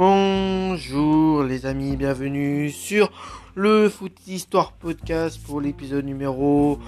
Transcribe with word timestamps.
Bonjour 0.00 1.42
les 1.42 1.66
amis, 1.66 1.96
bienvenue 1.96 2.70
sur 2.70 3.10
le 3.56 3.88
Foot 3.88 4.12
Histoire 4.28 4.70
Podcast 4.70 5.40
pour 5.44 5.60
l'épisode 5.60 6.04
numéro 6.04 6.78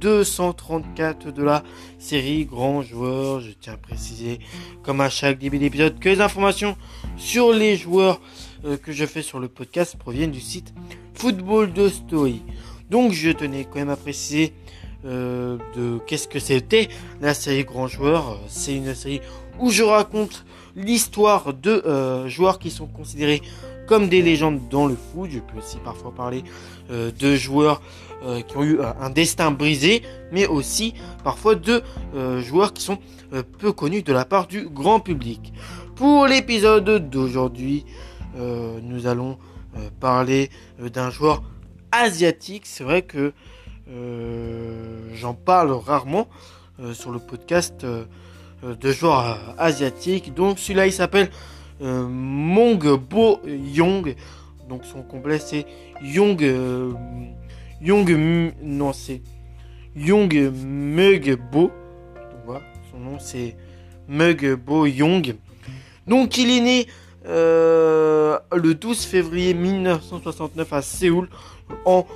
234 0.00 1.30
de 1.30 1.42
la 1.42 1.62
série 1.98 2.46
Grand 2.46 2.80
Joueur. 2.80 3.40
Je 3.40 3.50
tiens 3.50 3.74
à 3.74 3.76
préciser, 3.76 4.38
comme 4.82 5.02
à 5.02 5.10
chaque 5.10 5.38
début 5.38 5.58
d'épisode, 5.58 5.98
que 5.98 6.08
les 6.08 6.22
informations 6.22 6.74
sur 7.18 7.52
les 7.52 7.76
joueurs 7.76 8.22
euh, 8.64 8.78
que 8.78 8.92
je 8.92 9.04
fais 9.04 9.20
sur 9.20 9.40
le 9.40 9.48
podcast 9.48 9.98
proviennent 9.98 10.30
du 10.30 10.40
site 10.40 10.72
Football 11.12 11.70
de 11.74 11.90
Story. 11.90 12.40
Donc 12.88 13.12
je 13.12 13.28
tenais 13.28 13.66
quand 13.66 13.80
même 13.80 13.90
à 13.90 13.96
préciser 13.96 14.54
euh, 15.04 15.58
de 15.76 15.98
qu'est-ce 16.06 16.28
que 16.28 16.38
c'était 16.38 16.88
la 17.20 17.34
série 17.34 17.64
Grand 17.64 17.88
Joueur. 17.88 18.40
C'est 18.48 18.74
une 18.74 18.94
série 18.94 19.20
où 19.60 19.68
je 19.68 19.82
raconte 19.82 20.46
l'histoire 20.76 21.54
de 21.54 21.70
euh, 21.70 22.28
joueurs 22.28 22.58
qui 22.58 22.70
sont 22.70 22.86
considérés 22.86 23.42
comme 23.86 24.08
des 24.08 24.22
légendes 24.22 24.60
dans 24.70 24.86
le 24.86 24.96
foot. 24.96 25.30
Je 25.30 25.38
peux 25.38 25.58
aussi 25.58 25.78
parfois 25.78 26.12
parler 26.12 26.42
euh, 26.90 27.10
de 27.18 27.36
joueurs 27.36 27.82
euh, 28.24 28.40
qui 28.40 28.56
ont 28.56 28.64
eu 28.64 28.80
un 28.80 29.10
destin 29.10 29.50
brisé, 29.50 30.02
mais 30.32 30.46
aussi 30.46 30.94
parfois 31.22 31.54
de 31.54 31.82
joueurs 32.40 32.72
qui 32.72 32.82
sont 32.82 32.98
peu 33.58 33.72
connus 33.72 34.02
de 34.02 34.12
la 34.12 34.24
part 34.24 34.46
du 34.46 34.68
grand 34.68 35.00
public. 35.00 35.52
Pour 35.96 36.26
l'épisode 36.26 37.10
d'aujourd'hui, 37.10 37.84
nous 38.36 39.06
allons 39.06 39.38
parler 40.00 40.50
d'un 40.78 41.10
joueur 41.10 41.42
asiatique. 41.92 42.62
C'est 42.64 42.84
vrai 42.84 43.02
que 43.02 43.32
j'en 45.12 45.34
parle 45.34 45.72
rarement 45.72 46.28
sur 46.92 47.10
le 47.10 47.18
podcast 47.18 47.84
de 48.72 48.92
joueurs 48.92 49.20
euh, 49.20 49.52
asiatiques. 49.58 50.34
Donc 50.34 50.58
celui-là 50.58 50.86
il 50.86 50.92
s'appelle 50.92 51.30
euh, 51.82 52.06
Mong 52.08 52.96
Bo 52.98 53.40
Yong. 53.46 54.14
Donc 54.68 54.84
son 54.84 55.02
complet 55.02 55.38
c'est 55.38 55.66
Yong 56.02 56.42
Yong 57.82 58.52
non 58.62 58.92
c'est 58.92 59.20
Yong 59.94 60.50
Mug 60.52 61.38
Bo. 61.52 61.70
son 62.90 62.98
nom 62.98 63.18
c'est 63.18 63.56
Mug 64.08 64.54
Bo 64.54 64.86
Yong. 64.86 65.36
Donc 66.06 66.38
il 66.38 66.50
est 66.50 66.60
né 66.60 66.86
le 67.26 68.72
12 68.72 69.04
février 69.04 69.54
1969 69.54 70.72
à 70.72 70.82
Séoul 70.82 71.28
en 71.84 72.06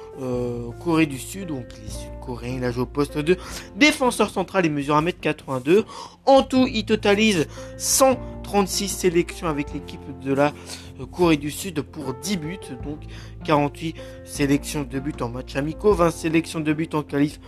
Corée 0.82 1.06
du 1.06 1.18
Sud. 1.18 1.48
Donc 1.48 1.64
il 1.78 1.86
est 1.86 1.90
sud-coréen, 1.90 2.56
il 2.56 2.64
a 2.64 2.70
joué 2.70 2.82
au 2.82 2.86
poste 2.86 3.18
de 3.18 3.36
défenseur 3.76 4.30
central 4.30 4.66
et 4.66 4.68
mesure 4.68 5.00
1m82. 5.00 5.84
En 6.26 6.42
tout, 6.42 6.66
il 6.66 6.84
totalise 6.84 7.46
136 7.76 8.88
sélections 8.88 9.48
avec 9.48 9.72
l'équipe 9.72 10.00
de 10.22 10.32
la 10.32 10.52
euh, 11.00 11.06
Corée 11.06 11.36
du 11.36 11.50
Sud 11.50 11.82
pour 11.82 12.14
10 12.14 12.36
buts. 12.36 12.58
Donc 12.84 13.00
48 13.44 13.96
sélections 14.24 14.84
de 14.84 14.98
buts 14.98 15.12
en 15.20 15.28
match 15.28 15.56
amicaux, 15.56 15.94
20 15.94 16.10
sélections 16.10 16.60
de 16.60 16.72
buts 16.72 16.88
en 16.92 17.02
qualif 17.02 17.40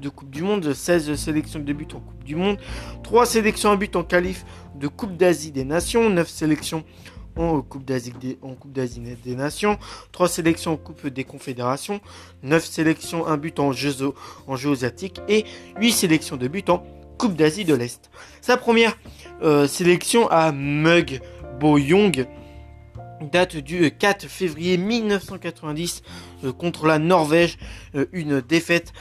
de 0.00 0.08
Coupe 0.08 0.30
du 0.30 0.42
Monde, 0.42 0.72
16 0.72 1.14
sélections 1.16 1.60
de 1.60 1.72
buts 1.72 1.88
en 1.94 2.00
Coupe 2.00 2.24
du 2.24 2.36
Monde, 2.36 2.58
3 3.02 3.26
sélections 3.26 3.70
en 3.70 3.76
but 3.76 3.96
en 3.96 4.04
qualif 4.04 4.44
de 4.76 4.86
Coupe 4.86 5.16
d'Asie 5.16 5.50
des 5.50 5.64
Nations, 5.64 6.08
9 6.08 6.28
sélections 6.28 6.84
en 7.38 7.62
Coupe 7.62 7.84
d'Asie 7.84 8.12
des, 8.20 8.38
des 9.24 9.34
Nations, 9.34 9.78
3 10.12 10.28
sélections 10.28 10.72
en 10.72 10.76
Coupe 10.76 11.06
des 11.06 11.24
Confédérations, 11.24 12.00
9 12.42 12.64
sélections, 12.64 13.26
un 13.26 13.36
but 13.36 13.58
en 13.60 13.72
Jeux, 13.72 14.12
en 14.46 14.54
asiatiques 14.54 15.20
et 15.28 15.44
8 15.80 15.92
sélections 15.92 16.36
de 16.36 16.48
buts 16.48 16.64
en 16.68 16.84
Coupe 17.16 17.34
d'Asie 17.34 17.64
de 17.64 17.74
l'Est. 17.74 18.10
Sa 18.40 18.56
première 18.56 18.96
euh, 19.42 19.66
sélection 19.66 20.28
à 20.28 20.52
Mug 20.52 21.20
Boyong 21.60 22.26
date 23.32 23.56
du 23.56 23.90
4 23.90 24.26
février 24.26 24.76
1990 24.76 26.02
euh, 26.44 26.52
contre 26.52 26.86
la 26.86 27.00
Norvège, 27.00 27.58
euh, 27.96 28.06
une 28.12 28.40
défaite 28.40 28.92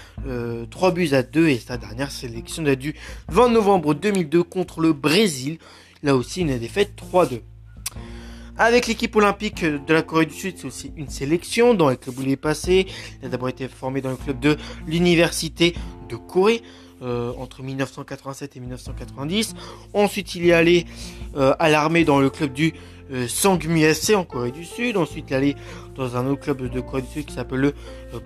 3 0.72 0.92
buts 0.92 1.10
à 1.12 1.22
2 1.22 1.50
et 1.50 1.60
sa 1.60 1.78
dernière 1.78 2.12
sélection 2.12 2.64
date 2.64 2.80
du 2.80 2.96
20 3.30 3.50
novembre 3.50 3.94
2002 3.94 4.44
contre 4.44 4.82
le 4.82 4.94
Brésil, 4.94 5.60
là 6.02 6.16
aussi 6.16 6.42
une 6.42 6.58
défaite 6.58 6.94
3-2. 7.14 7.42
Avec 8.60 8.88
l'équipe 8.88 9.16
olympique 9.16 9.64
de 9.64 9.94
la 9.94 10.02
Corée 10.02 10.26
du 10.26 10.34
Sud, 10.34 10.56
c'est 10.58 10.66
aussi 10.66 10.92
une 10.98 11.10
sélection 11.10 11.76
dans 11.76 11.90
le 11.90 11.96
club 11.96 12.18
où 12.18 12.24
il 12.24 12.32
est 12.32 12.36
passé. 12.36 12.88
Il 13.22 13.28
a 13.28 13.30
d'abord 13.30 13.50
été 13.50 13.68
formé 13.68 14.02
dans 14.02 14.10
le 14.10 14.16
club 14.16 14.40
de 14.40 14.58
l'Université 14.88 15.76
de 16.10 16.16
Corée. 16.16 16.64
Euh, 17.04 17.32
entre 17.38 17.62
1987 17.62 18.58
et 18.58 18.60
1990. 18.60 19.54
Ensuite, 19.94 20.34
il 20.34 20.48
est 20.48 20.54
allé 20.54 20.88
euh, 21.36 21.54
à 21.60 21.70
l'armée 21.70 22.04
dans 22.04 22.20
le 22.20 22.32
club 22.32 22.54
du 22.54 22.74
euh, 23.12 23.28
SC 23.28 24.16
en 24.16 24.24
Corée 24.24 24.50
du 24.50 24.66
Sud. 24.66 24.98
Ensuite, 24.98 25.26
il 25.30 25.34
est 25.34 25.36
allé 25.36 25.56
dans 25.94 26.18
un 26.18 26.26
autre 26.26 26.42
club 26.42 26.68
de 26.68 26.80
Corée 26.80 27.04
du 27.04 27.08
Sud 27.10 27.26
qui 27.28 27.36
s'appelle 27.36 27.60
le 27.60 27.74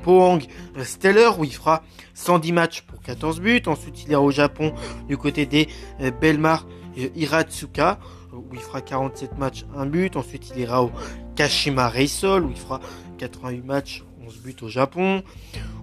Pohang 0.03 0.39
Stellar 0.83 1.37
où 1.37 1.43
il 1.43 1.53
fera 1.53 1.83
110 2.13 2.53
matchs 2.53 2.81
pour 2.83 3.01
14 3.01 3.41
buts. 3.41 3.61
Ensuite, 3.65 4.05
il 4.05 4.11
ira 4.11 4.21
au 4.21 4.31
Japon 4.31 4.73
du 5.09 5.17
côté 5.17 5.45
des 5.45 5.67
Belmar 6.21 6.65
Hiratsuka 6.95 7.99
où 8.33 8.53
il 8.53 8.59
fera 8.59 8.81
47 8.81 9.37
matchs, 9.37 9.65
1 9.75 9.85
but. 9.85 10.15
Ensuite, 10.15 10.51
il 10.55 10.61
ira 10.61 10.83
au 10.83 10.91
Kashima 11.35 11.89
Reysol 11.89 12.45
où 12.45 12.49
il 12.49 12.57
fera 12.57 12.79
88 13.17 13.65
matchs, 13.65 14.03
11 14.25 14.37
buts 14.39 14.55
au 14.61 14.69
Japon. 14.69 15.23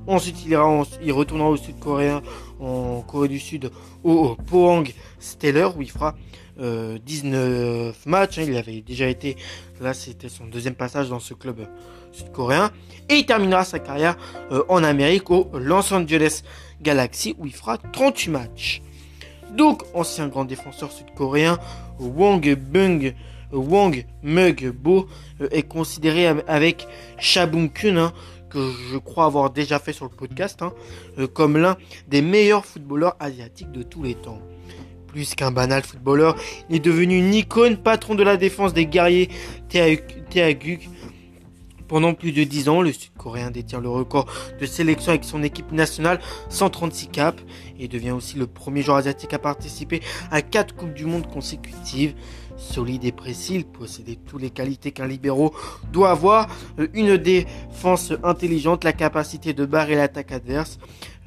Ensuite, 0.07 0.45
il, 0.45 0.53
ira 0.53 0.83
il 1.03 1.13
retournera 1.13 1.51
au 1.51 1.57
Sud-Coréen, 1.57 2.23
en 2.61 3.03
Corée 3.03 3.29
du 3.29 3.39
Sud, 3.39 3.71
au, 4.03 4.37
Pohang 4.47 4.85
Stellar, 5.19 5.77
où 5.77 5.83
il 5.83 5.91
fera 5.91 6.15
19 6.59 7.35
euh, 7.35 7.93
matchs. 8.07 8.39
Hein. 8.39 8.45
il 8.49 8.57
avait 8.57 8.81
déjà 8.81 9.07
été, 9.07 9.37
là 9.81 9.95
c'était 9.95 10.29
son 10.29 10.47
deuxième 10.47 10.75
passage 10.75 11.09
dans 11.09 11.21
ce 11.21 11.35
club 11.35 11.69
sud-coréen. 12.13 12.71
Et 13.09 13.17
il 13.17 13.27
terminera 13.27 13.65
sa 13.65 13.79
carrière 13.79 14.17
euh, 14.51 14.65
en 14.69 14.83
Amérique 14.83 15.31
au 15.31 15.51
Los 15.55 15.93
Angeles 15.93 16.43
Galaxy, 16.83 17.35
où 17.39 17.47
il 17.47 17.55
fera 17.55 17.79
38 17.79 18.31
matchs. 18.31 18.83
Donc, 19.55 19.83
ancien 19.95 20.29
grand 20.29 20.45
défenseur 20.45 20.93
sud-coréen, 20.93 21.59
Wang 21.99 22.55
Bung 22.55 23.15
Wang 23.53 24.05
Mug 24.23 24.71
Bo 24.71 25.09
euh, 25.41 25.49
est 25.51 25.63
considéré 25.63 26.27
avec 26.47 26.87
Shabung 27.19 27.71
Kun 27.73 27.97
hein, 27.97 28.13
que 28.51 28.71
je 28.93 28.99
crois 28.99 29.27
avoir 29.27 29.51
déjà 29.51 29.79
fait 29.79 29.93
sur 29.93 30.05
le 30.05 30.11
podcast, 30.11 30.63
hein, 30.63 30.73
euh, 31.19 31.27
comme 31.27 31.57
l'un 31.57 31.77
des 32.09 32.23
meilleurs 32.23 32.65
footballeurs 32.65 33.17
asiatiques 33.21 33.73
de 33.73 33.83
tous 33.83 34.03
les 34.03 34.15
temps. 34.15 34.41
Plus 35.07 35.35
qu'un 35.35 35.51
banal 35.51 35.83
footballeur, 35.83 36.37
il 36.69 36.77
est 36.77 36.81
devenu 36.81 37.17
une 37.17 37.33
icône, 37.33 37.79
patron 37.79 38.15
de 38.15 38.23
la 38.23 38.37
défense 38.37 38.75
des 38.75 38.87
guerriers 38.87 39.31
Taeguk. 39.71 40.89
Pendant 41.89 42.13
plus 42.13 42.33
de 42.33 42.45
10 42.45 42.69
ans, 42.69 42.83
le 42.83 42.93
Sud-Coréen 42.93 43.51
détient 43.51 43.81
le 43.81 43.89
record 43.89 44.27
de 44.61 44.67
sélection 44.67 45.11
avec 45.11 45.25
son 45.25 45.43
équipe 45.43 45.73
nationale 45.73 46.21
136 46.51 47.09
caps 47.09 47.43
et 47.79 47.89
devient 47.89 48.11
aussi 48.11 48.37
le 48.37 48.47
premier 48.47 48.83
joueur 48.83 48.99
asiatique 48.99 49.33
à 49.33 49.39
participer 49.39 50.01
à 50.31 50.43
4 50.43 50.75
Coupes 50.75 50.93
du 50.93 51.07
Monde 51.07 51.27
consécutives. 51.27 52.15
Solide 52.59 53.05
et 53.05 53.13
précis, 53.13 53.55
il 53.55 53.65
possédait 53.65 54.17
toutes 54.17 54.43
les 54.43 54.51
qualités 54.51 54.91
qu'un 54.91 55.07
libéraux 55.07 55.55
doit 55.93 56.11
avoir. 56.11 56.49
Euh, 56.81 56.89
une 56.93 57.17
défense 57.17 58.13
intelligente, 58.25 58.83
la 58.83 58.93
capacité 58.93 59.53
de 59.53 59.65
barrer 59.65 59.95
l'attaque 59.95 60.33
adverse, 60.33 60.79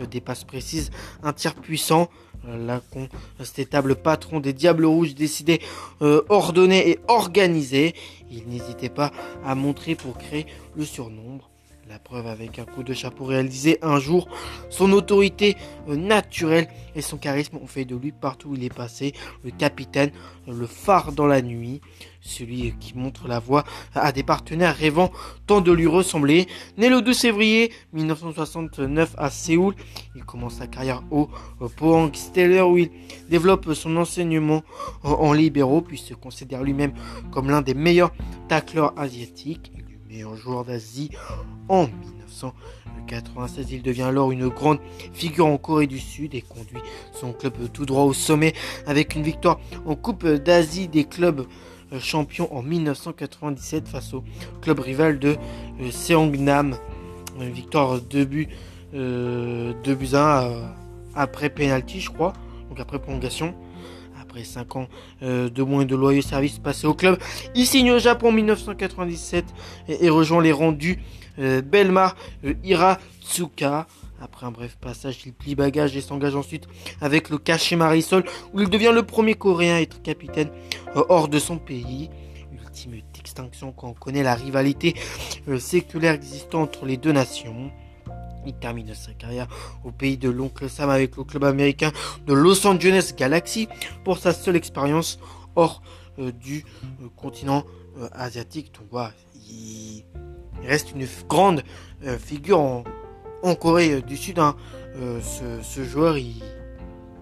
euh, 0.02 0.06
des 0.06 0.20
passes 0.20 0.44
précises, 0.44 0.92
un 1.24 1.32
tir 1.32 1.56
puissant. 1.56 2.10
Euh, 2.48 2.58
L'incontestable 2.58 3.96
patron 3.96 4.42
des 4.42 4.52
Diables 4.52 4.86
Rouges 4.86 5.16
décidé, 5.16 5.62
ordonné 6.02 6.90
et 6.90 7.00
organisé. 7.08 7.94
Il 8.32 8.48
n'hésitait 8.48 8.90
pas 8.90 9.12
à 9.46 9.56
montrer 9.56 9.96
pour 9.96 10.18
créer 10.18 10.48
le 10.76 10.86
surnombre. 10.86 11.51
La 11.92 12.00
preuve 12.00 12.28
avec 12.28 12.58
un 12.58 12.64
coup 12.64 12.84
de 12.84 12.94
chapeau 12.94 13.26
réalisé 13.26 13.78
un 13.82 14.00
jour. 14.00 14.30
Son 14.70 14.94
autorité 14.94 15.58
euh, 15.90 15.98
naturelle 15.98 16.70
et 16.96 17.02
son 17.02 17.18
charisme 17.18 17.58
ont 17.58 17.68
fait 17.68 17.84
de 17.84 17.98
lui 17.98 18.14
partout 18.14 18.52
où 18.52 18.56
il 18.56 18.64
est 18.64 18.74
passé 18.74 19.12
le 19.44 19.52
capitaine, 19.52 20.12
le 20.48 20.68
phare 20.68 21.12
dans 21.12 21.28
la 21.28 21.42
nuit, 21.42 21.82
celui 22.22 22.74
qui 22.80 22.98
montre 22.98 23.28
la 23.28 23.40
voie 23.40 23.66
à 23.94 24.14
des 24.14 24.24
partenaires 24.24 24.74
rêvant 24.74 25.12
tant 25.48 25.60
de 25.60 25.74
lui 25.74 25.86
ressembler. 25.86 26.48
Né 26.78 26.88
le 26.88 27.02
12 27.02 27.20
février 27.20 27.74
1969 27.92 29.14
à 29.18 29.30
Séoul, 29.30 29.76
il 30.16 30.24
commence 30.24 30.60
sa 30.60 30.68
carrière 30.68 31.04
au 31.12 31.28
Pohang 31.76 32.14
Stellar 32.14 32.70
où 32.70 32.78
il 32.78 32.90
développe 33.30 33.74
son 33.74 33.98
enseignement 33.98 34.64
en 35.04 35.34
libéraux 35.34 35.82
puis 35.82 35.98
se 35.98 36.14
considère 36.14 36.64
lui-même 36.64 36.94
comme 37.32 37.50
l'un 37.50 37.62
des 37.62 37.74
meilleurs 37.74 38.14
tacleurs 38.48 38.98
asiatiques 38.98 39.74
meilleur 40.12 40.36
joueur 40.36 40.66
d'Asie 40.66 41.10
en 41.70 41.88
1996. 41.88 43.72
Il 43.72 43.82
devient 43.82 44.02
alors 44.04 44.32
une 44.32 44.50
grande 44.50 44.80
figure 45.14 45.46
en 45.46 45.58
Corée 45.58 45.88
du 45.88 46.00
Sud 46.00 46.36
et 46.36 46.42
conduit 46.42 46.82
son 47.14 47.32
club 47.32 47.54
tout 47.72 47.86
droit 47.86 48.04
au 48.04 48.14
sommet 48.14 48.54
avec 48.86 49.16
une 49.16 49.24
victoire 49.24 49.60
en 49.86 49.96
Coupe 49.96 50.28
d'Asie 50.28 50.90
des 50.90 51.06
clubs 51.06 51.46
euh, 51.94 52.00
champions 52.00 52.54
en 52.54 52.62
1997 52.62 53.88
face 53.88 54.14
au 54.14 54.24
club 54.62 54.80
rival 54.80 55.18
de 55.18 55.38
euh, 55.80 55.92
Seongnam. 55.92 56.76
Une 57.40 57.52
victoire 57.52 58.02
de 58.02 58.26
buts, 58.26 58.50
euh, 58.94 59.74
1 59.86 60.16
euh, 60.16 60.66
après 61.16 61.50
penalty, 61.50 62.02
je 62.02 62.10
crois, 62.10 62.34
donc 62.70 62.80
après 62.82 63.00
prolongation 63.00 63.56
après 64.32 64.46
5 64.46 64.76
ans 64.78 64.88
de 65.22 65.62
moins 65.62 65.84
de 65.84 65.94
loyaux 65.94 66.22
services 66.22 66.58
passés 66.58 66.88
au 66.88 66.94
club. 66.94 67.20
Il 67.54 67.68
signe 67.68 67.92
au 67.92 68.00
Japon 68.00 68.30
en 68.30 68.32
1997 68.32 69.44
et, 69.90 70.10
rejoint 70.10 70.42
les 70.42 70.54
rangs 70.54 70.72
du 70.72 71.00
Belmar 71.38 72.16
Hiratsuka. 72.64 73.88
Après 74.22 74.46
un 74.46 74.52
bref 74.52 74.78
passage, 74.80 75.18
il 75.26 75.34
plie 75.34 75.56
bagage 75.56 75.98
et 75.98 76.02
s'engage 76.02 76.36
ensuite 76.36 76.68
avec 77.02 77.30
le 77.30 77.40
Caché 77.40 77.76
Marisol, 77.76 78.24
où 78.54 78.62
il 78.62 78.70
devient 78.70 78.92
le 78.94 79.04
premier 79.04 79.34
Coréen 79.34 79.76
à 79.76 79.82
être 79.82 80.02
capitaine 80.02 80.50
hors 80.96 81.28
de 81.28 81.38
son 81.38 81.58
pays. 81.58 82.10
Ultime 82.54 83.02
extinction 83.20 83.74
quand 83.74 83.90
on 83.90 83.94
connaît 83.94 84.24
la 84.24 84.36
rivalité 84.36 84.96
séculaire 85.60 86.14
existant 86.14 86.62
entre 86.62 86.86
les 86.86 86.96
deux 86.96 87.12
nations. 87.12 87.70
Il 88.46 88.54
termine 88.54 88.94
sa 88.94 89.14
carrière 89.14 89.48
au 89.84 89.92
pays 89.92 90.18
de 90.18 90.30
l'oncle 90.30 90.70
Sam 90.70 90.90
avec 90.90 91.16
le 91.18 91.24
club 91.24 91.44
américain 91.44 91.92
de 92.26 92.34
Los 92.34 92.66
Angeles 92.66 93.14
Galaxy 93.16 93.68
pour 94.04 94.18
sa 94.18 94.34
seule 94.34 94.56
expérience 94.56 95.20
hors 95.56 95.82
euh, 96.20 96.32
du 96.32 96.66
euh, 97.02 97.08
continent 97.16 97.64
euh, 97.98 98.08
asiatique. 98.14 98.74
Donc 98.74 98.88
voilà, 98.92 99.14
il, 99.50 100.04
reste 100.66 100.92
une 100.92 101.08
grande 101.28 101.64
figure 102.20 102.60
en, 102.60 102.84
Corée 103.56 104.02
du 104.02 104.16
Sud. 104.16 104.38
Hein. 104.38 104.56
Ce, 104.94 105.84
joueur, 105.84 106.18
il, 106.18 106.44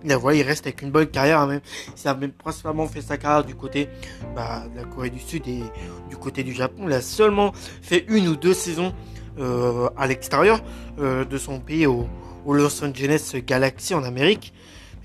il, 0.04 0.12
il 0.12 0.42
reste 0.42 0.68
avec 0.68 0.82
une 0.82 0.92
bonne 0.92 1.08
carrière. 1.08 1.40
Hein. 1.42 1.62
Il 2.04 2.08
a 2.08 2.16
même 2.16 2.34
principalement 2.34 2.86
fait 2.88 3.02
sa 3.02 3.18
carrière 3.18 3.46
du 3.46 3.56
côté 3.56 3.88
bah, 4.36 4.66
de 4.68 4.76
la 4.76 4.84
Corée 4.84 5.10
du 5.10 5.20
Sud 5.20 5.48
et 5.48 5.64
du 6.10 6.18
côté 6.18 6.44
du 6.44 6.54
Japon. 6.54 6.84
Il 6.88 6.94
a 6.94 7.02
seulement 7.02 7.54
fait 7.82 8.06
une 8.10 8.28
ou 8.28 8.36
deux 8.36 8.54
saisons 8.54 8.94
euh, 9.40 9.90
à 9.96 10.06
l'extérieur 10.06 10.60
euh, 11.00 11.24
de 11.24 11.38
son 11.38 11.60
pays 11.60 11.86
au, 11.86 12.08
Los 12.46 12.84
Angeles 12.84 13.36
Galaxy 13.46 13.94
en 13.94 14.04
Amérique. 14.04 14.54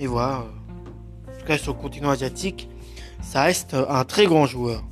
Et 0.01 0.07
voilà, 0.07 0.39
euh, 0.39 1.31
en 1.31 1.39
tout 1.39 1.47
cas 1.47 1.57
sur 1.57 1.75
le 1.75 1.81
continent 1.81 2.11
asiatique, 2.11 2.69
ça 3.23 3.43
reste 3.43 3.75
un 3.75 4.05
très 4.05 4.27
grand 4.27 4.47
joueur. 4.47 4.83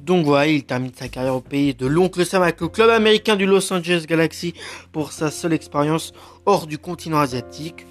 Donc 0.00 0.24
voilà, 0.24 0.48
il 0.48 0.64
termine 0.64 0.90
sa 0.94 1.08
carrière 1.08 1.36
au 1.36 1.40
pays 1.40 1.74
de 1.74 1.86
l'oncle 1.86 2.26
Sam 2.26 2.42
avec 2.42 2.60
le 2.60 2.68
club 2.68 2.90
américain 2.90 3.36
du 3.36 3.46
Los 3.46 3.72
Angeles 3.72 4.04
Galaxy 4.08 4.54
pour 4.92 5.12
sa 5.12 5.30
seule 5.30 5.52
expérience 5.52 6.12
hors 6.46 6.66
du 6.66 6.78
continent 6.78 7.20
asiatique, 7.20 7.86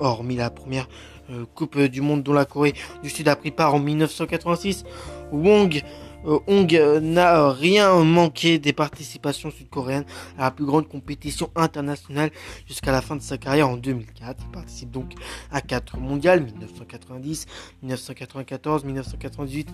hormis 0.00 0.36
la 0.36 0.50
première 0.50 0.88
Coupe 1.54 1.78
du 1.78 2.00
Monde 2.00 2.22
dont 2.22 2.32
la 2.32 2.44
Corée 2.44 2.74
du 3.02 3.10
Sud 3.10 3.28
a 3.28 3.36
pris 3.36 3.50
part 3.50 3.74
en 3.74 3.78
1986. 3.78 4.84
Wong 5.32 5.82
euh, 6.26 6.38
Hong 6.46 6.72
n'a 7.02 7.50
rien 7.50 8.02
manqué 8.02 8.58
des 8.58 8.72
participations 8.72 9.50
sud-coréennes 9.50 10.04
à 10.38 10.44
la 10.44 10.50
plus 10.50 10.64
grande 10.64 10.88
compétition 10.88 11.50
internationale 11.54 12.30
jusqu'à 12.66 12.92
la 12.92 13.00
fin 13.00 13.16
de 13.16 13.22
sa 13.22 13.38
carrière 13.38 13.68
en 13.68 13.76
2004. 13.76 14.44
Il 14.46 14.50
participe 14.52 14.90
donc 14.90 15.12
à 15.50 15.60
4 15.60 15.98
mondiales, 15.98 16.44
1990, 16.44 17.46
1994, 17.82 18.84
1998 18.84 19.68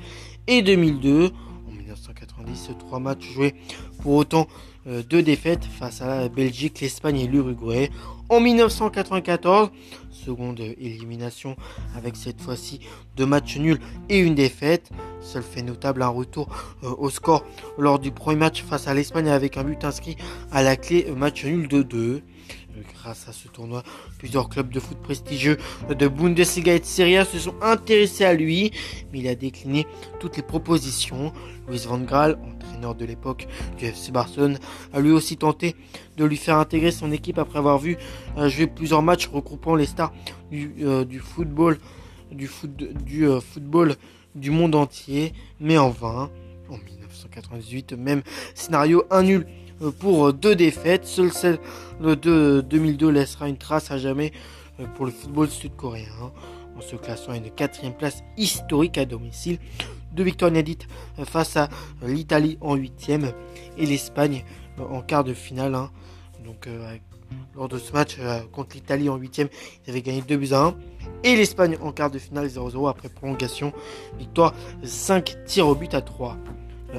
et 0.46 0.62
2002. 0.62 1.30
En 1.68 1.72
1990, 1.72 2.70
trois 2.78 2.98
matchs 2.98 3.30
joués 3.32 3.54
pour 4.02 4.14
autant 4.14 4.48
deux 4.86 5.22
défaites 5.22 5.64
face 5.64 6.00
à 6.02 6.06
la 6.06 6.28
Belgique, 6.28 6.80
l'Espagne 6.80 7.20
et 7.20 7.26
l'Uruguay. 7.26 7.90
En 8.28 8.40
1994, 8.40 9.70
seconde 10.10 10.60
élimination 10.60 11.56
avec 11.96 12.16
cette 12.16 12.40
fois-ci 12.40 12.80
deux 13.16 13.26
matchs 13.26 13.58
nuls 13.58 13.80
et 14.08 14.18
une 14.18 14.34
défaite. 14.34 14.90
Seul 15.20 15.42
fait 15.42 15.62
notable 15.62 16.02
un 16.02 16.08
retour 16.08 16.48
euh, 16.82 16.94
au 16.98 17.10
score 17.10 17.44
lors 17.78 17.98
du 17.98 18.10
premier 18.10 18.38
match 18.38 18.62
face 18.62 18.86
à 18.86 18.94
l'Espagne 18.94 19.28
avec 19.28 19.56
un 19.56 19.64
but 19.64 19.84
inscrit 19.84 20.16
à 20.52 20.62
la 20.62 20.76
clé 20.76 21.06
match 21.16 21.44
nul 21.44 21.68
de 21.68 21.82
2. 21.82 22.22
Grâce 22.94 23.28
à 23.28 23.32
ce 23.32 23.48
tournoi, 23.48 23.82
plusieurs 24.18 24.48
clubs 24.48 24.70
de 24.70 24.80
foot 24.80 24.98
prestigieux 24.98 25.58
de 25.88 26.08
Bundesliga 26.08 26.74
et 26.74 26.80
de 26.80 26.84
Serie 26.84 27.18
A 27.18 27.24
se 27.24 27.38
sont 27.38 27.54
intéressés 27.60 28.24
à 28.24 28.32
lui, 28.32 28.72
mais 29.12 29.18
il 29.20 29.28
a 29.28 29.34
décliné 29.34 29.86
toutes 30.18 30.36
les 30.36 30.42
propositions. 30.42 31.32
Louis 31.68 31.82
Van 31.86 31.98
Gaal, 31.98 32.38
entraîneur 32.42 32.94
de 32.94 33.04
l'époque 33.04 33.48
du 33.78 33.86
FC 33.86 34.12
Barcelone, 34.12 34.58
a 34.92 35.00
lui 35.00 35.10
aussi 35.10 35.36
tenté 35.36 35.76
de 36.16 36.24
lui 36.24 36.36
faire 36.36 36.58
intégrer 36.58 36.90
son 36.90 37.12
équipe 37.12 37.38
après 37.38 37.58
avoir 37.58 37.78
vu 37.78 37.96
euh, 38.36 38.48
jouer 38.48 38.66
plusieurs 38.66 39.02
matchs 39.02 39.28
regroupant 39.28 39.74
les 39.74 39.86
stars 39.86 40.12
du, 40.50 40.74
euh, 40.82 41.04
football, 41.20 41.78
du, 42.32 42.50
du 43.04 43.26
euh, 43.26 43.40
football 43.40 43.94
du 44.34 44.50
monde 44.50 44.74
entier, 44.74 45.32
mais 45.58 45.78
en 45.78 45.90
vain. 45.90 46.30
En 46.68 46.76
1998, 46.76 47.94
même 47.94 48.22
scénario, 48.54 49.04
un 49.10 49.24
nul 49.24 49.46
pour 49.98 50.32
deux 50.32 50.54
défaites. 50.54 51.04
Seule 51.04 51.32
celle 51.32 51.58
de 52.00 52.64
2002 52.68 53.10
laissera 53.10 53.48
une 53.48 53.56
trace 53.56 53.90
à 53.90 53.98
jamais 53.98 54.32
pour 54.94 55.04
le 55.04 55.10
football 55.10 55.48
sud-coréen. 55.48 56.06
Hein, 56.22 56.30
en 56.76 56.80
se 56.80 56.96
classant 56.96 57.32
à 57.32 57.36
une 57.36 57.50
quatrième 57.50 57.94
place 57.94 58.22
historique 58.36 58.98
à 58.98 59.04
domicile. 59.04 59.58
Deux 60.12 60.24
victoires 60.24 60.50
inédites 60.50 60.88
face 61.24 61.56
à 61.56 61.68
l'Italie 62.02 62.58
en 62.60 62.74
huitième 62.74 63.32
et 63.78 63.86
l'Espagne 63.86 64.44
en 64.78 65.02
quart 65.02 65.24
de 65.24 65.34
finale. 65.34 65.74
Hein. 65.74 65.90
Donc 66.44 66.68
lors 67.54 67.68
de 67.68 67.78
ce 67.78 67.92
match 67.92 68.16
contre 68.52 68.74
l'Italie 68.74 69.08
en 69.08 69.16
huitième, 69.16 69.48
ils 69.86 69.90
avaient 69.90 70.02
gagné 70.02 70.22
2 70.22 70.36
buts 70.36 70.52
à 70.52 70.66
1. 70.66 70.74
Et 71.24 71.36
l'Espagne 71.36 71.76
en 71.82 71.92
quart 71.92 72.10
de 72.10 72.18
finale 72.18 72.46
0-0 72.46 72.88
après 72.88 73.08
prolongation. 73.08 73.72
Victoire 74.18 74.54
5 74.82 75.44
tirs 75.44 75.68
au 75.68 75.74
but 75.74 75.94
à 75.94 76.00
3 76.00 76.36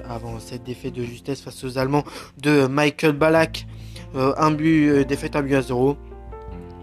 avant 0.08 0.40
cette 0.40 0.64
défaite 0.64 0.94
de 0.94 1.04
justesse 1.04 1.42
face 1.42 1.64
aux 1.64 1.78
Allemands 1.78 2.04
de 2.42 2.68
Michael 2.68 3.14
Ballack. 3.14 3.66
Euh, 4.16 4.34
un 4.38 4.52
but, 4.52 4.90
euh, 4.90 5.06
défaite 5.06 5.36
un 5.36 5.42
but 5.42 5.56
à 5.56 5.62
0 5.62 5.98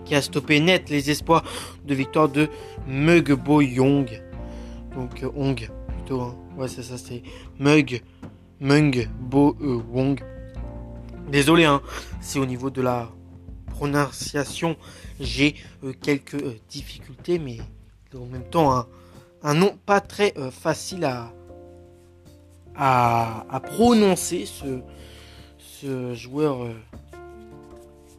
qui 0.04 0.14
a 0.14 0.22
stoppé 0.22 0.60
net 0.60 0.88
les 0.88 1.10
espoirs 1.10 1.44
de 1.86 1.94
victoire 1.94 2.28
de 2.28 2.48
Mugbo 2.86 3.60
Young. 3.60 4.22
Donc 4.94 5.22
euh, 5.22 5.30
Hong 5.36 5.68
plutôt. 5.88 6.22
Hein. 6.22 6.36
Ouais 6.56 6.68
c'est 6.68 6.82
ça 6.82 6.96
c'est 6.96 7.22
Mug 7.58 8.02
Mung 8.60 9.08
Wong. 9.30 10.20
Désolé 11.30 11.64
hein, 11.64 11.82
c'est 12.20 12.38
au 12.38 12.46
niveau 12.46 12.70
de 12.70 12.80
la 12.80 13.10
prononciation. 13.70 14.76
J'ai 15.20 15.54
quelques 16.00 16.42
difficultés 16.68 17.38
mais 17.38 17.58
en 18.14 18.26
même 18.26 18.48
temps 18.48 18.86
un 19.42 19.54
nom 19.54 19.76
pas 19.84 20.00
très 20.00 20.32
facile 20.50 21.04
à, 21.04 21.32
à, 22.78 23.60
prononcer 23.60 24.46
ce, 24.46 26.14
joueur 26.14 26.64
euh, 26.64 26.74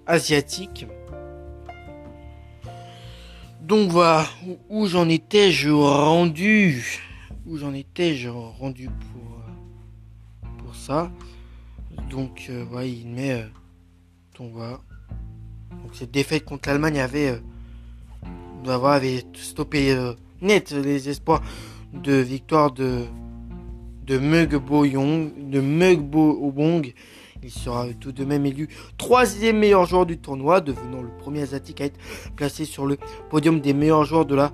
asiatique. 0.06 0.85
Donc 3.61 3.89
voilà, 3.91 4.25
où, 4.69 4.88
j'en 4.88 5.07
étais-je 5.09 5.69
rendu 5.69 7.01
Où 7.45 7.57
j'en 7.57 7.73
étais-je 7.73 8.30
rendu 8.30 8.87
pour, 8.87 9.39
euh, 9.39 10.47
pour 10.57 10.75
ça 10.75 11.11
Donc 12.09 12.47
euh, 12.49 12.65
il 12.85 13.07
met... 13.07 13.45
voilà. 14.53 14.79
Donc 15.71 15.93
cette 15.93 16.11
défaite 16.11 16.45
contre 16.45 16.69
l'Allemagne 16.69 16.99
avait... 16.99 17.41
Doit 18.63 18.95
avait 18.95 19.23
stoppé 19.35 19.95
net 20.41 20.71
les 20.71 21.07
espoirs 21.07 21.41
de 21.93 22.13
victoire 22.13 22.71
de 22.71 23.05
de 24.09 24.17
Mugbo 24.17 24.85
Yong, 24.85 25.49
de 25.51 25.61
Mugbo 25.61 26.39
Obong. 26.41 26.93
Il 27.41 27.51
sera 27.51 27.85
tout 27.99 28.11
de 28.11 28.25
même 28.25 28.45
élu 28.45 28.67
troisième 28.97 29.59
meilleur 29.59 29.85
joueur 29.85 30.05
du 30.05 30.17
tournoi, 30.17 30.59
devenant 30.59 31.01
le 31.01 31.07
premier 31.07 31.43
asiatique 31.43 31.79
à 31.79 31.85
être 31.85 31.99
placé 32.35 32.65
sur 32.65 32.85
le 32.85 32.97
podium 33.29 33.61
des 33.61 33.73
meilleurs 33.73 34.03
joueurs 34.03 34.25
de 34.25 34.35
la 34.35 34.51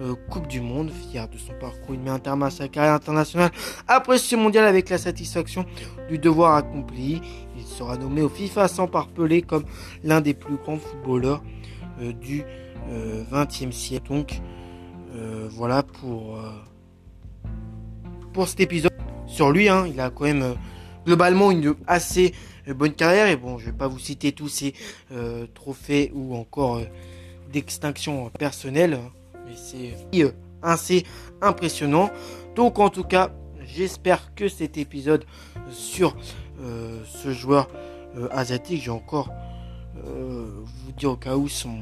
euh, 0.00 0.14
Coupe 0.30 0.46
du 0.46 0.60
Monde. 0.62 0.90
Fier 0.90 1.28
de 1.28 1.36
son 1.36 1.52
parcours, 1.60 1.94
il 1.94 2.00
met 2.00 2.10
un 2.10 2.18
terme 2.18 2.42
à 2.42 2.50
sa 2.50 2.68
carrière 2.68 2.94
internationale 2.94 3.50
après 3.86 4.16
ce 4.16 4.34
mondial 4.34 4.64
avec 4.64 4.88
la 4.88 4.96
satisfaction 4.96 5.66
du 6.08 6.18
devoir 6.18 6.54
accompli. 6.54 7.20
Il 7.56 7.64
sera 7.64 7.98
nommé 7.98 8.22
au 8.22 8.30
FIFA 8.30 8.66
sans 8.68 8.86
parpeler 8.86 9.42
comme 9.42 9.64
l'un 10.02 10.22
des 10.22 10.32
plus 10.32 10.56
grands 10.56 10.78
footballeurs 10.78 11.42
euh, 12.00 12.12
du 12.12 12.44
XXe 13.30 13.62
euh, 13.62 13.70
siècle. 13.70 14.08
Donc 14.08 14.40
voilà 15.50 15.82
pour 15.82 16.38
pour 18.32 18.48
cet 18.48 18.60
épisode 18.60 18.90
sur 19.26 19.52
lui. 19.52 19.68
Hein. 19.68 19.86
il 19.86 20.00
a 20.00 20.08
quand 20.08 20.24
même 20.24 20.54
globalement 21.06 21.50
une 21.50 21.74
assez 21.86 22.34
euh, 22.68 22.74
bonne 22.74 22.92
carrière. 22.92 23.28
Et 23.28 23.36
bon, 23.36 23.58
je 23.58 23.66
vais 23.66 23.76
pas 23.76 23.88
vous 23.88 23.98
citer 23.98 24.32
tous 24.32 24.48
ses 24.48 24.74
euh, 25.12 25.46
trophées 25.54 26.10
ou 26.14 26.34
encore 26.34 26.80
d'extinction 27.52 28.30
personnelle, 28.30 28.94
hein. 28.94 29.10
mais 29.46 29.54
c'est 29.56 29.94
assez 30.62 31.04
impressionnant. 31.40 32.10
Donc 32.54 32.78
en 32.78 32.88
tout 32.88 33.04
cas, 33.04 33.30
j'espère 33.64 34.34
que 34.34 34.48
cet 34.48 34.78
épisode 34.78 35.24
sur 35.70 36.16
ce 37.04 37.32
joueur 37.32 37.68
asiatique, 38.30 38.82
j'ai 38.82 38.90
encore 38.90 39.30
vous 39.96 40.92
dire 40.96 41.10
au 41.10 41.16
cas 41.16 41.36
où 41.36 41.48
son 41.48 41.80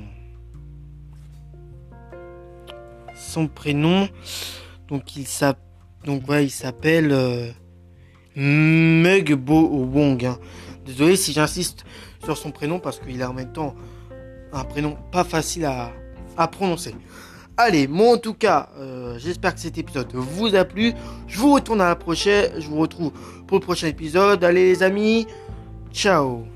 prénom. 3.54 4.08
Donc 4.88 5.14
il 5.16 5.26
s'appelle 5.26 5.62
donc 6.04 6.22
il 6.28 6.50
s'appelle 6.50 7.12
Mugbo 8.40 9.68
Wong. 9.92 10.24
Hein. 10.24 10.38
Désolé 10.86 11.16
si 11.16 11.32
j'insiste 11.32 11.84
sur 12.24 12.36
son 12.36 12.50
prénom 12.50 12.78
parce 12.78 12.98
qu'il 12.98 13.22
a 13.22 13.30
en 13.30 13.34
même 13.34 13.52
temps 13.52 13.74
un 14.52 14.64
prénom 14.64 14.96
pas 15.12 15.24
facile 15.24 15.66
à, 15.66 15.92
à 16.36 16.48
prononcer. 16.48 16.94
Allez, 17.56 17.86
moi 17.86 18.14
en 18.14 18.16
tout 18.16 18.32
cas, 18.32 18.70
euh, 18.78 19.18
j'espère 19.18 19.54
que 19.54 19.60
cet 19.60 19.76
épisode 19.76 20.10
vous 20.14 20.54
a 20.54 20.64
plu. 20.64 20.94
Je 21.28 21.38
vous 21.38 21.52
retourne 21.52 21.82
à 21.82 21.88
la 21.88 21.96
prochaine. 21.96 22.50
Je 22.58 22.66
vous 22.66 22.78
retrouve 22.78 23.12
pour 23.46 23.58
le 23.58 23.62
prochain 23.62 23.88
épisode. 23.88 24.42
Allez 24.42 24.70
les 24.70 24.82
amis, 24.82 25.26
ciao 25.92 26.46